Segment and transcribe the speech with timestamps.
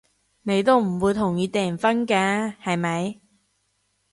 [0.41, 3.21] 你都唔會同意訂婚㗎，係咪？